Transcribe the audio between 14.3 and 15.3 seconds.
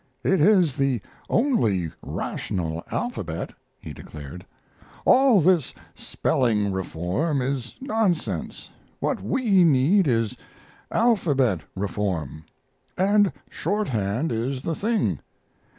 is the thing.